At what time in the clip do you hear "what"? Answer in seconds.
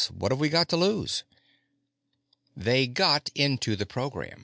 0.11-0.31